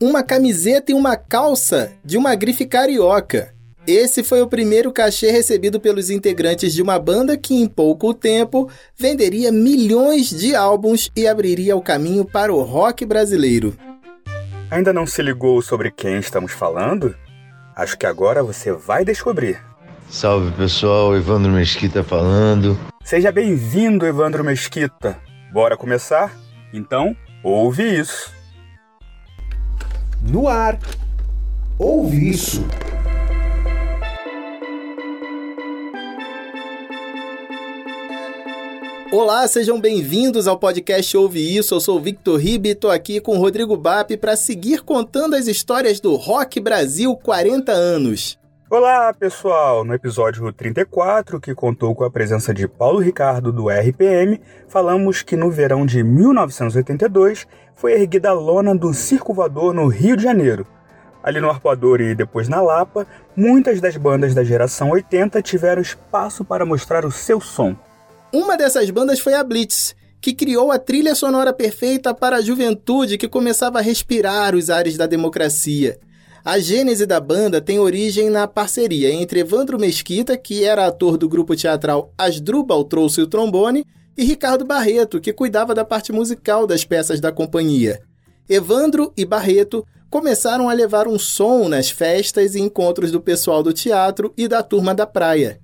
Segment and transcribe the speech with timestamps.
[0.00, 3.54] uma camiseta e uma calça de uma grife carioca.
[3.86, 8.70] Esse foi o primeiro cachê recebido pelos integrantes de uma banda que, em pouco tempo,
[8.96, 13.76] venderia milhões de álbuns e abriria o caminho para o rock brasileiro.
[14.70, 17.14] Ainda não se ligou sobre quem estamos falando?
[17.76, 19.60] Acho que agora você vai descobrir.
[20.08, 22.78] Salve pessoal, Evandro Mesquita falando.
[23.02, 25.18] Seja bem-vindo, Evandro Mesquita.
[25.52, 26.34] Bora começar?
[26.72, 28.32] Então, ouve isso.
[30.26, 30.78] No ar,
[31.78, 32.64] ouve isso.
[39.12, 41.74] Olá, sejam bem-vindos ao podcast Ouve Isso.
[41.74, 46.00] Eu sou Victor Ribe e estou aqui com Rodrigo Bap para seguir contando as histórias
[46.00, 48.38] do Rock Brasil 40 anos.
[48.70, 49.84] Olá, pessoal!
[49.84, 55.36] No episódio 34, que contou com a presença de Paulo Ricardo do RPM, falamos que
[55.36, 60.66] no verão de 1982 foi erguida a lona do Circo Voador no Rio de Janeiro.
[61.22, 66.42] Ali no Arpoador e depois na Lapa, muitas das bandas da geração 80 tiveram espaço
[66.42, 67.76] para mostrar o seu som.
[68.32, 73.18] Uma dessas bandas foi a Blitz, que criou a trilha sonora perfeita para a juventude
[73.18, 75.98] que começava a respirar os ares da democracia.
[76.46, 81.26] A gênese da banda tem origem na parceria entre Evandro Mesquita, que era ator do
[81.26, 86.84] grupo teatral Asdrubal Trouxe o Trombone, e Ricardo Barreto, que cuidava da parte musical das
[86.84, 88.02] peças da companhia.
[88.46, 93.72] Evandro e Barreto começaram a levar um som nas festas e encontros do pessoal do
[93.72, 95.58] teatro e da turma da praia.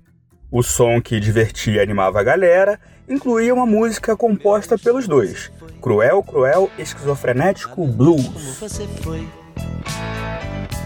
[0.51, 6.23] O som que divertia e animava a galera incluía uma música composta pelos dois, Cruel,
[6.23, 8.59] Cruel, Esquizofrenético Blues.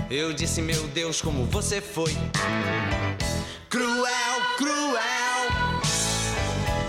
[0.09, 2.11] Eu disse, meu Deus, como você foi.
[3.67, 4.05] Cruel,
[4.55, 5.81] cruel,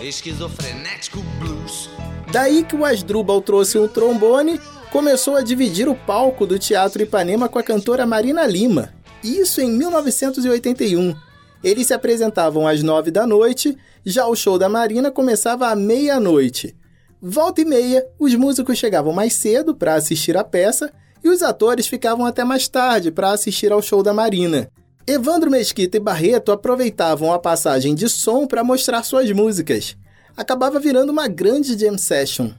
[0.02, 1.88] esquizofrenético blues.
[2.30, 4.60] Daí que o Asdrubal trouxe um trombone,
[4.92, 8.92] começou a dividir o palco do Teatro Ipanema com a cantora Marina Lima.
[9.24, 11.16] Isso em 1981.
[11.64, 16.76] Eles se apresentavam às nove da noite, já o show da Marina começava à meia-noite.
[17.20, 20.92] Volta e meia, os músicos chegavam mais cedo para assistir a peça
[21.26, 24.70] e os atores ficavam até mais tarde para assistir ao show da Marina.
[25.04, 29.96] Evandro Mesquita e Barreto aproveitavam a passagem de som para mostrar suas músicas.
[30.36, 32.50] Acabava virando uma grande jam session.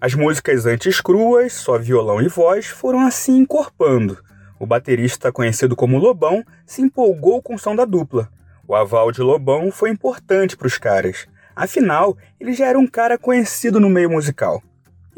[0.00, 4.18] As músicas antes cruas, só violão e voz, foram assim encorpando.
[4.58, 8.30] O baterista, conhecido como Lobão, se empolgou com o som da dupla.
[8.66, 11.26] O aval de Lobão foi importante para os caras.
[11.54, 14.62] Afinal, ele já era um cara conhecido no meio musical.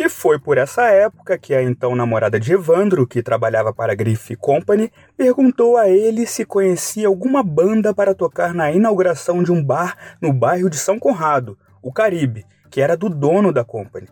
[0.03, 3.95] E foi por essa época que a então namorada de Evandro, que trabalhava para a
[3.95, 9.63] Griffith Company, perguntou a ele se conhecia alguma banda para tocar na inauguração de um
[9.63, 14.09] bar no bairro de São Conrado, o Caribe, que era do dono da Company.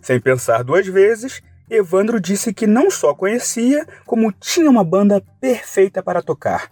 [0.00, 6.00] Sem pensar duas vezes, Evandro disse que não só conhecia, como tinha uma banda perfeita
[6.00, 6.70] para tocar.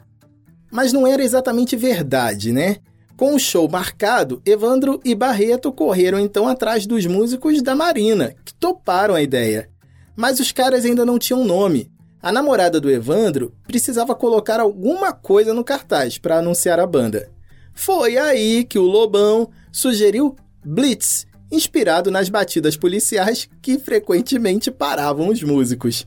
[0.70, 2.76] Mas não era exatamente verdade, né?
[3.16, 8.52] Com o show marcado, Evandro e Barreto correram então atrás dos músicos da Marina, que
[8.52, 9.70] toparam a ideia.
[10.14, 11.90] Mas os caras ainda não tinham nome.
[12.20, 17.30] A namorada do Evandro precisava colocar alguma coisa no cartaz para anunciar a banda.
[17.72, 25.42] Foi aí que o Lobão sugeriu Blitz, inspirado nas batidas policiais que frequentemente paravam os
[25.42, 26.06] músicos.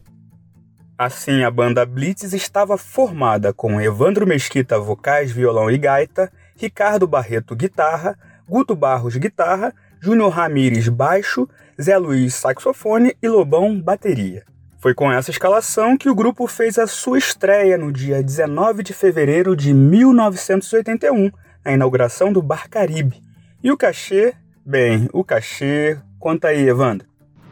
[0.96, 7.56] Assim, a banda Blitz estava formada com Evandro Mesquita vocais, violão e gaita, Ricardo Barreto
[7.56, 11.48] guitarra, Guto Barros guitarra, Júnior Ramires baixo,
[11.82, 14.44] Zé Luiz saxofone e Lobão bateria.
[14.78, 18.94] Foi com essa escalação que o grupo fez a sua estreia no dia 19 de
[18.94, 21.32] fevereiro de 1981,
[21.64, 23.22] na inauguração do Bar Caribe.
[23.64, 24.34] E o cachê?
[24.66, 25.98] Bem, o cachê.
[26.20, 27.08] Conta aí, Evandro.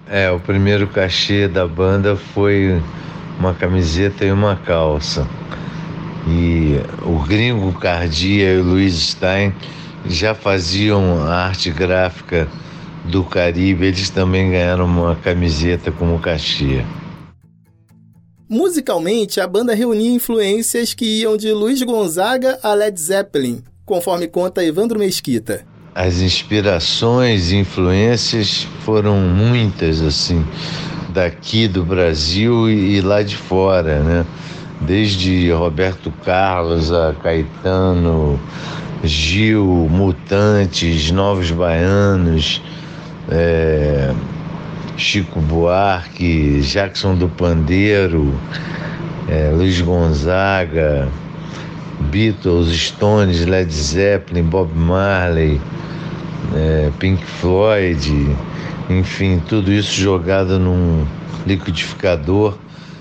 [0.10, 2.82] É, o primeiro cachê da banda foi
[3.40, 5.26] uma camiseta e uma calça.
[6.30, 9.54] E o Gringo Cardia e o Luiz Stein
[10.06, 12.48] já faziam a arte gráfica
[13.06, 16.84] do Caribe, eles também ganharam uma camiseta como cachê.
[18.50, 24.64] Musicalmente, a banda reunia influências que iam de Luiz Gonzaga a Led Zeppelin, conforme conta
[24.64, 25.66] Evandro Mesquita.
[25.94, 30.46] As inspirações e influências foram muitas, assim,
[31.10, 34.26] daqui do Brasil e lá de fora, né?
[34.82, 38.40] Desde Roberto Carlos a Caetano,
[39.04, 42.62] Gil, Mutantes, Novos Baianos,
[43.30, 44.14] é,
[44.96, 48.34] Chico Buarque, Jackson do Pandeiro,
[49.28, 51.08] é, Luiz Gonzaga,
[52.12, 55.60] Beatles, Stones, Led Zeppelin, Bob Marley,
[56.56, 58.36] é, Pink Floyd,
[58.90, 61.06] enfim, tudo isso jogado num
[61.46, 62.58] liquidificador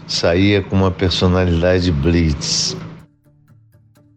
[0.07, 2.77] saía com uma personalidade blitz.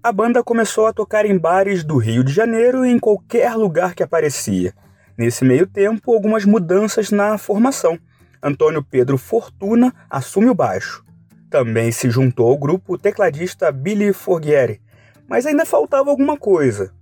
[0.02, 3.94] A banda começou a tocar em bares do Rio de Janeiro e em qualquer lugar
[3.94, 4.74] que aparecia.
[5.18, 8.00] Nesse meio tempo, algumas mudanças na formação.
[8.42, 11.04] Antônio Pedro Fortuna assume o baixo.
[11.50, 14.80] Também se juntou ao grupo o tecladista Billy Forghieri,
[15.28, 16.94] mas ainda faltava alguma coisa.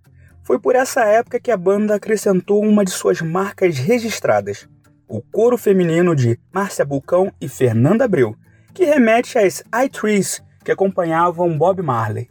[0.42, 4.68] Foi por essa época que a banda acrescentou uma de suas marcas registradas,
[5.08, 8.36] o coro feminino de Márcia Bulcão e Fernanda Abreu,
[8.78, 12.30] que remete às I-Trees que acompanhavam Bob Marley.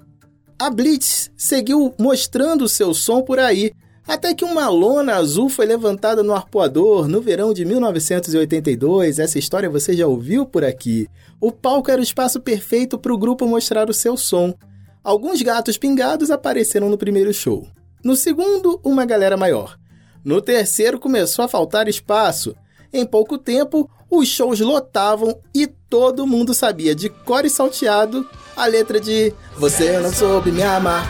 [0.57, 3.73] A Blitz seguiu mostrando seu som por aí,
[4.07, 9.19] até que uma lona azul foi levantada no arpoador no verão de 1982.
[9.19, 11.09] Essa história você já ouviu por aqui.
[11.41, 14.55] O palco era o espaço perfeito para o grupo mostrar o seu som.
[15.03, 17.67] Alguns gatos pingados apareceram no primeiro show.
[18.05, 19.77] No segundo, uma galera maior.
[20.25, 22.55] No terceiro, começou a faltar espaço.
[22.93, 28.67] Em pouco tempo, os shows lotavam e todo mundo sabia de cor e salteado a
[28.67, 31.05] letra de Você não soube me amar.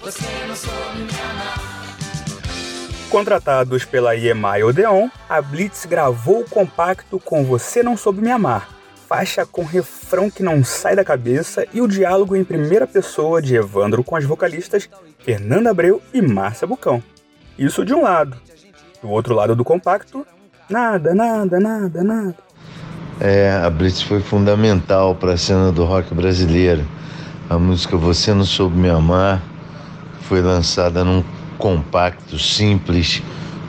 [0.00, 1.38] Você não soube me amar.
[3.10, 8.68] Contratados pela EMI Odeon, a Blitz gravou o compacto com Você Não Soube Me Amar,
[9.08, 13.54] faixa com refrão que não sai da cabeça e o diálogo em primeira pessoa de
[13.54, 14.90] Evandro com as vocalistas
[15.20, 17.02] Fernanda Abreu e Márcia Bucão.
[17.58, 18.36] Isso de um lado.
[19.00, 20.26] Do outro lado do compacto,
[20.68, 22.47] nada, nada, nada, nada.
[23.20, 26.84] É, a Blitz foi fundamental para a cena do rock brasileiro.
[27.50, 29.42] A música Você Não Soube Me Amar
[30.20, 31.24] foi lançada num
[31.58, 33.20] compacto simples.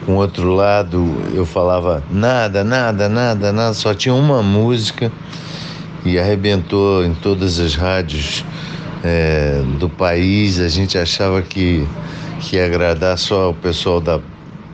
[0.05, 5.11] Com outro lado, eu falava nada, nada, nada, nada, só tinha uma música
[6.05, 8.45] e arrebentou em todas as rádios
[9.03, 10.59] é, do país.
[10.59, 11.87] A gente achava que,
[12.39, 14.19] que ia agradar só o pessoal da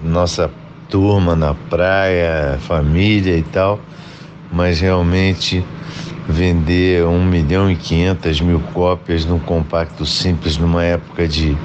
[0.04, 0.52] nossa
[0.90, 3.80] turma na praia, família e tal,
[4.56, 5.64] mas realmente
[6.28, 11.56] vender um milhão e quinhentas mil cópias num compacto simples numa época de,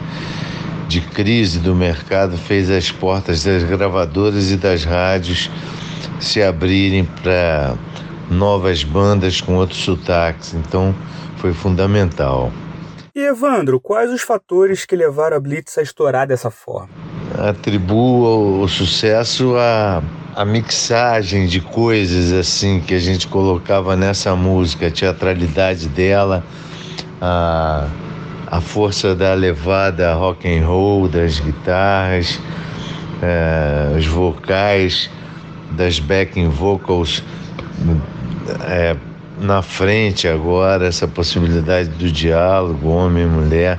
[0.88, 5.48] de crise do mercado fez as portas das gravadoras e das rádios
[6.18, 7.74] se abrirem para
[8.28, 10.52] novas bandas com outros sotaques.
[10.52, 10.94] Então
[11.36, 12.52] foi fundamental.
[13.14, 16.90] E Evandro, quais os fatores que levaram a Blitz a estourar dessa forma?
[17.38, 20.02] atribuo o sucesso à,
[20.40, 26.42] à mixagem de coisas assim que a gente colocava nessa música, a teatralidade dela,
[27.20, 27.86] a,
[28.46, 32.40] a força da levada rock and roll das guitarras,
[33.20, 35.10] é, os vocais
[35.72, 37.22] das backing vocals
[38.62, 38.96] é,
[39.38, 43.78] na frente agora, essa possibilidade do diálogo homem e mulher,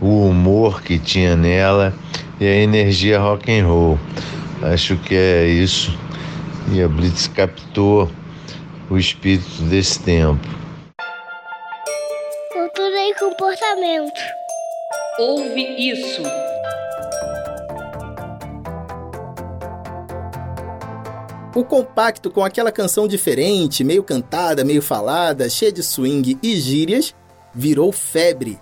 [0.00, 1.92] o humor que tinha nela
[2.40, 3.98] e a energia rock and roll.
[4.62, 5.90] Acho que é isso.
[6.72, 8.08] E a Blitz captou
[8.88, 10.46] o espírito desse tempo.
[12.52, 14.20] Cultura e comportamento.
[15.18, 16.22] Ouve isso.
[21.54, 27.14] O compacto com aquela canção diferente, meio cantada, meio falada, cheia de swing e gírias,
[27.52, 28.58] virou febre.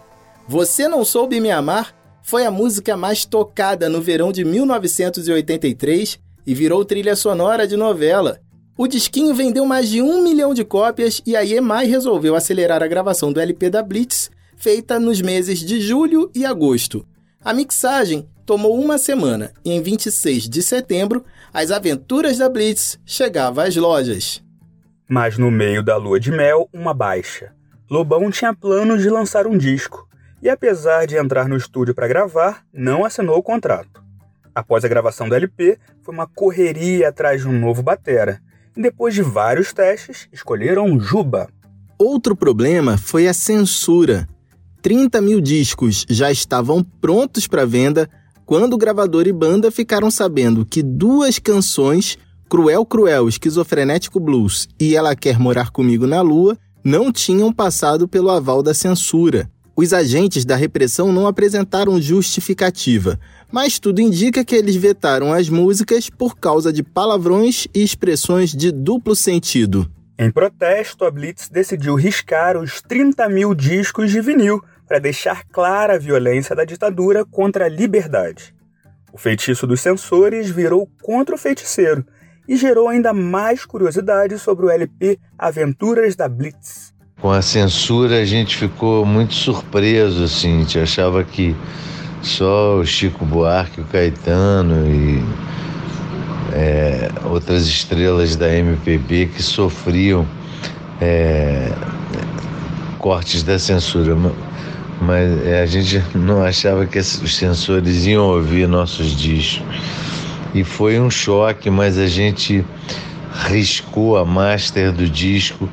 [0.48, 1.94] Você não soube me amar
[2.30, 6.16] foi a música mais tocada no verão de 1983
[6.46, 8.38] e virou trilha sonora de novela.
[8.78, 12.86] O disquinho vendeu mais de um milhão de cópias e a EMI resolveu acelerar a
[12.86, 17.04] gravação do LP da Blitz, feita nos meses de julho e agosto.
[17.44, 23.64] A mixagem tomou uma semana e em 26 de setembro, As Aventuras da Blitz chegava
[23.64, 24.40] às lojas.
[25.08, 27.52] Mas no meio da lua de mel, uma baixa.
[27.90, 30.08] Lobão tinha planos de lançar um disco
[30.42, 34.02] e, apesar de entrar no estúdio para gravar, não assinou o contrato.
[34.54, 38.40] Após a gravação do LP, foi uma correria atrás de um novo batera,
[38.76, 41.48] e depois de vários testes, escolheram Juba.
[41.98, 44.26] Outro problema foi a censura.
[44.82, 48.08] 30 mil discos já estavam prontos para venda
[48.46, 52.18] quando o gravador e banda ficaram sabendo que duas canções,
[52.48, 58.30] Cruel Cruel Esquizofrenético Blues e Ela Quer Morar Comigo na Lua, não tinham passado pelo
[58.30, 59.48] aval da censura.
[59.82, 63.18] Os agentes da repressão não apresentaram justificativa,
[63.50, 68.70] mas tudo indica que eles vetaram as músicas por causa de palavrões e expressões de
[68.70, 69.90] duplo sentido.
[70.18, 75.94] Em protesto, a Blitz decidiu riscar os 30 mil discos de vinil para deixar clara
[75.94, 78.54] a violência da ditadura contra a liberdade.
[79.10, 82.04] O feitiço dos censores virou contra o feiticeiro
[82.46, 86.92] e gerou ainda mais curiosidade sobre o LP Aventuras da Blitz.
[87.20, 91.54] Com a censura a gente ficou muito surpreso, assim, a gente achava que
[92.22, 95.22] só o Chico Buarque, o Caetano e
[96.54, 100.26] é, outras estrelas da MPB que sofriam
[100.98, 101.70] é,
[102.98, 104.16] cortes da censura,
[104.98, 109.66] mas é, a gente não achava que os censores iam ouvir nossos discos.
[110.54, 112.64] E foi um choque, mas a gente
[113.46, 115.68] riscou a master do disco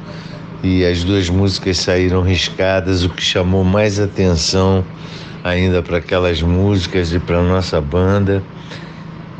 [0.63, 4.83] e as duas músicas saíram riscadas, o que chamou mais atenção
[5.43, 8.43] ainda para aquelas músicas e para nossa banda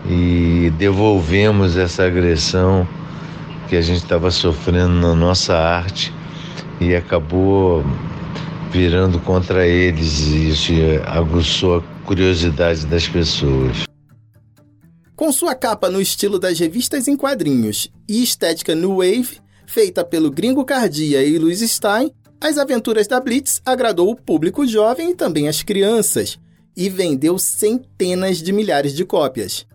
[0.10, 2.88] e devolvemos essa agressão
[3.68, 6.14] que a gente estava sofrendo na nossa arte
[6.80, 7.86] e acabou
[8.72, 10.72] virando contra eles e isso
[11.06, 13.84] aguçou a curiosidade das pessoas.
[15.16, 20.32] Com sua capa no estilo das revistas em quadrinhos e estética new wave, feita pelo
[20.32, 25.48] Gringo Cardia e Louis Stein, As Aventuras da Blitz agradou o público jovem e também
[25.48, 26.40] as crianças,
[26.76, 29.66] e vendeu centenas de milhares de cópias.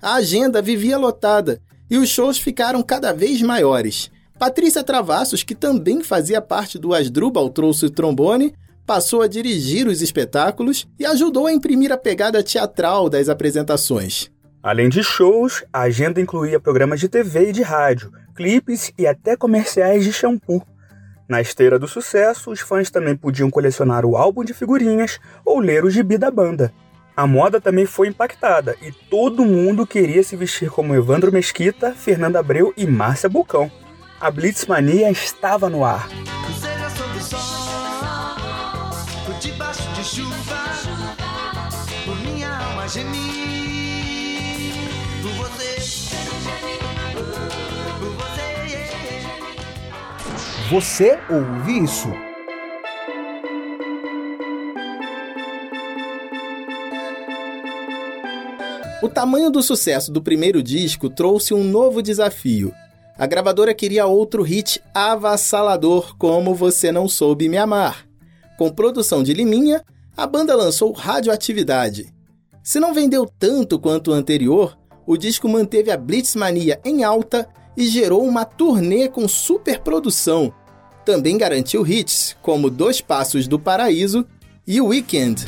[0.00, 4.10] A agenda vivia lotada e os shows ficaram cada vez maiores.
[4.38, 8.54] Patrícia Travassos, que também fazia parte do Asdrubal Trouxe o Trombone,
[8.86, 14.30] passou a dirigir os espetáculos e ajudou a imprimir a pegada teatral das apresentações.
[14.62, 19.36] Além de shows, a agenda incluía programas de TV e de rádio, clipes e até
[19.36, 20.62] comerciais de shampoo.
[21.28, 25.84] Na esteira do sucesso, os fãs também podiam colecionar o álbum de figurinhas ou ler
[25.84, 26.72] o gibi da banda.
[27.16, 32.38] A moda também foi impactada e todo mundo queria se vestir como Evandro Mesquita, Fernanda
[32.40, 33.70] Abreu e Márcia Bucão.
[34.20, 36.08] A Blitzmania estava no ar.
[39.94, 40.34] De chuva,
[42.04, 43.71] por minha alma gemir,
[50.72, 52.08] Você ouve isso?
[59.02, 62.72] O tamanho do sucesso do primeiro disco trouxe um novo desafio.
[63.18, 68.06] A gravadora queria outro hit avassalador como Você Não Soube Me Amar.
[68.56, 69.84] Com produção de Liminha,
[70.16, 72.10] a banda lançou Radioatividade.
[72.62, 77.84] Se não vendeu tanto quanto o anterior, o disco manteve a Blitzmania em alta e
[77.84, 80.50] gerou uma turnê com superprodução.
[81.04, 84.24] Também garantiu hits como Dois Passos do Paraíso
[84.66, 85.46] e Weekend.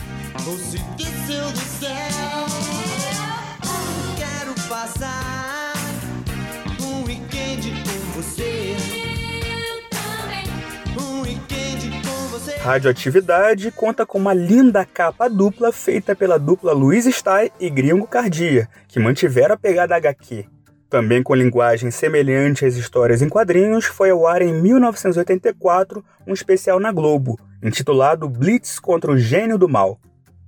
[12.64, 18.70] Radioatividade conta com uma linda capa dupla feita pela dupla Luiz Stein e Gringo Cardia,
[18.88, 20.53] que mantiveram a pegada HQ.
[20.94, 26.78] Também com linguagem semelhante às histórias em quadrinhos, foi ao ar em 1984 um especial
[26.78, 29.98] na Globo, intitulado Blitz contra o Gênio do Mal.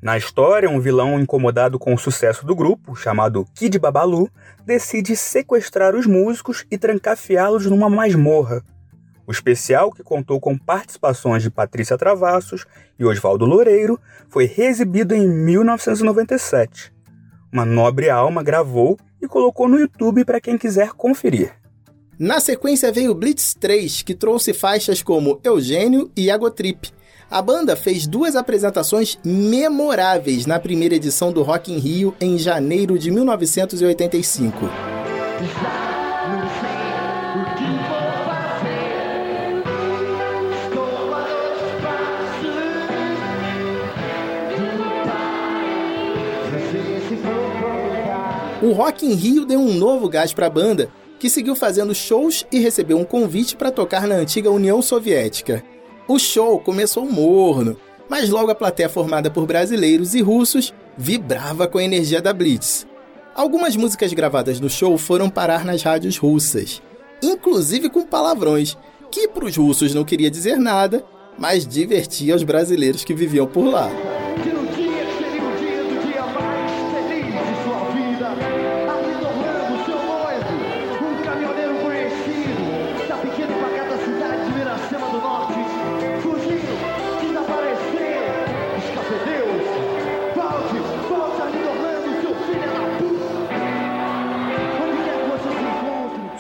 [0.01, 4.31] Na história, um vilão incomodado com o sucesso do grupo, chamado Kid Babalu,
[4.65, 8.63] decide sequestrar os músicos e trancafiá-los numa masmorra,
[9.27, 13.99] o especial, que contou com participações de Patrícia Travassos e Oswaldo Loureiro,
[14.29, 16.95] foi reexibido em 1997.
[17.53, 21.53] Uma nobre alma gravou e colocou no YouTube para quem quiser conferir.
[22.19, 26.91] Na sequência veio Blitz 3, que trouxe faixas como Eugênio e Agotrip.
[27.31, 32.99] A banda fez duas apresentações memoráveis na primeira edição do Rock in Rio em janeiro
[32.99, 34.57] de 1985.
[48.67, 52.45] O Rock in Rio deu um novo gás para a banda, que seguiu fazendo shows
[52.51, 55.63] e recebeu um convite para tocar na antiga União Soviética.
[56.09, 57.77] O show começou morno,
[58.09, 62.89] mas logo a plateia formada por brasileiros e russos vibrava com a energia da Blitz.
[63.37, 66.83] Algumas músicas gravadas no show foram parar nas rádios russas,
[67.23, 68.77] inclusive com palavrões,
[69.13, 71.05] que para os russos não queria dizer nada,
[71.39, 73.89] mas divertia os brasileiros que viviam por lá.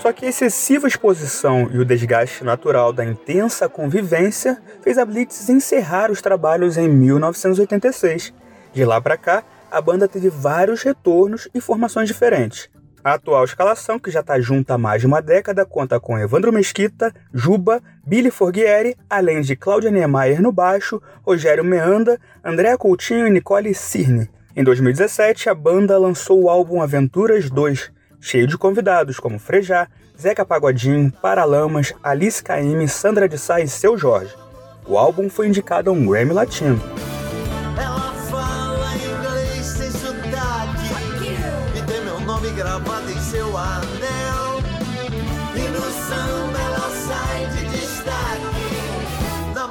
[0.07, 5.49] Só que a excessiva exposição e o desgaste natural da intensa convivência fez a Blitz
[5.49, 8.33] encerrar os trabalhos em 1986.
[8.73, 12.71] De lá para cá, a banda teve vários retornos e formações diferentes.
[13.03, 16.53] A atual escalação, que já está junta há mais de uma década, conta com Evandro
[16.53, 23.31] Mesquita, Juba, Billy Forghieri, além de Cláudia Niemeyer no baixo, Rogério Meanda, André Coutinho e
[23.31, 24.31] Nicole Cirne.
[24.55, 27.96] Em 2017, a banda lançou o álbum Aventuras 2,
[28.26, 29.87] cheio de convidados como Frejá,
[30.21, 34.35] Zeca Pagodinho, Paralamas, Alice Caymmi, Sandra de Sá e Seu Jorge.
[34.85, 36.80] O álbum foi indicado a um Grammy Latino.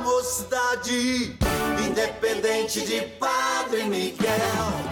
[0.03, 1.44] Mocidade
[2.05, 4.35] Independente de Padre Miguel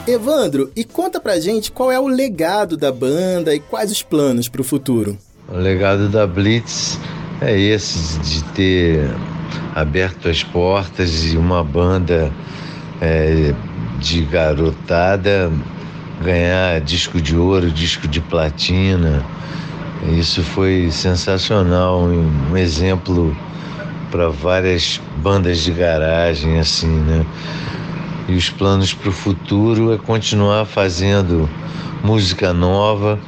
[0.08, 4.50] Evandro, e conta pra gente qual é o legado da banda e quais os planos
[4.50, 5.16] pro futuro.
[5.48, 7.00] O legado da Blitz
[7.40, 9.10] é esse de ter
[9.76, 12.34] aberto as portas e uma banda
[13.00, 13.54] é,
[14.00, 15.52] de garotada
[16.24, 19.24] ganhar disco de ouro, disco de platina.
[20.18, 23.38] Isso foi sensacional, um exemplo
[24.14, 27.26] para várias bandas de garagem assim, né?
[28.30, 31.50] E os planos para o futuro é continuar fazendo
[32.04, 33.20] música nova,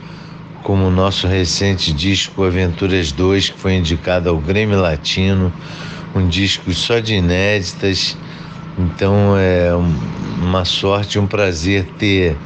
[0.62, 5.52] como o nosso recente disco Aventuras 2, que foi indicado ao Grêmio Latino,
[6.14, 8.16] um disco só de inéditas.
[8.78, 9.72] Então é
[10.40, 12.38] uma sorte, um prazer ter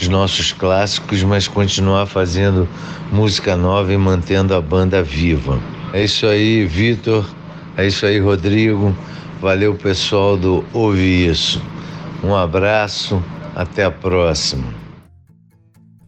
[0.00, 2.68] os nossos clássicos, mas continuar fazendo
[3.10, 5.58] música nova e mantendo a banda viva.
[5.92, 7.39] É isso aí, Vitor.
[7.76, 8.94] É isso aí, Rodrigo.
[9.40, 11.62] Valeu, pessoal do Ouve Isso.
[12.22, 13.22] Um abraço,
[13.54, 14.80] até a próxima.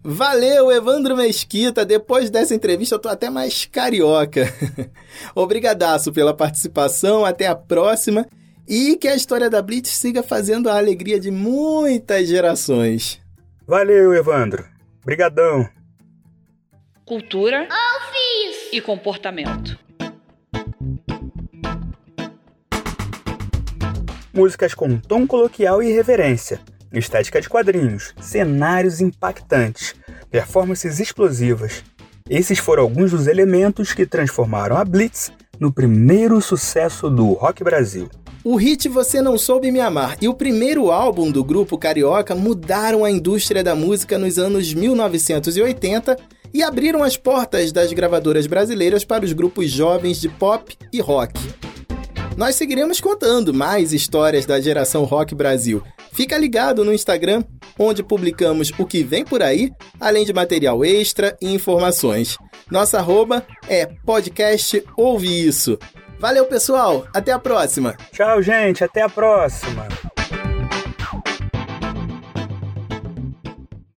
[0.04, 1.84] Valeu, Evandro Mesquita.
[1.84, 4.52] Depois dessa entrevista eu tô até mais carioca.
[5.34, 7.24] Obrigadaço pela participação.
[7.24, 8.26] Até a próxima.
[8.68, 13.20] E que a história da Blitz siga fazendo a alegria de muitas gerações.
[13.66, 14.64] Valeu, Evandro.
[15.04, 15.68] Brigadão.
[17.04, 17.68] Cultura
[18.72, 19.78] e comportamento.
[24.34, 26.58] Músicas com tom coloquial e irreverência,
[26.90, 29.94] estética de quadrinhos, cenários impactantes,
[30.30, 31.84] performances explosivas.
[32.30, 35.30] Esses foram alguns dos elementos que transformaram a Blitz
[35.60, 38.08] no primeiro sucesso do rock Brasil.
[38.42, 43.04] O hit Você Não Soube Me Amar e o primeiro álbum do grupo carioca mudaram
[43.04, 46.16] a indústria da música nos anos 1980
[46.54, 51.38] e abriram as portas das gravadoras brasileiras para os grupos jovens de pop e rock.
[52.42, 55.80] Nós seguiremos contando mais histórias da geração Rock Brasil.
[56.12, 57.44] Fica ligado no Instagram,
[57.78, 62.36] onde publicamos o que vem por aí, além de material extra e informações.
[62.68, 65.78] Nossa arroba é podcast Ouve Isso.
[66.18, 67.06] Valeu, pessoal.
[67.14, 67.96] Até a próxima.
[68.10, 68.82] Tchau, gente.
[68.82, 69.86] Até a próxima.